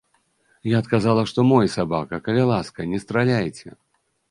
Я 0.69 0.79
адказала, 0.83 1.25
што 1.33 1.45
мой 1.51 1.69
сабака, 1.75 2.21
калі 2.29 2.49
ласка, 2.55 2.89
не 2.97 3.05
страляйце. 3.07 3.79